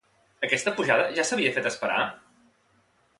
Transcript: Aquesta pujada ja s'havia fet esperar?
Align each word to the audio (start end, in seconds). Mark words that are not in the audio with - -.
Aquesta 0.47 0.73
pujada 0.79 1.05
ja 1.19 1.27
s'havia 1.29 1.53
fet 1.59 1.69
esperar? 1.73 1.99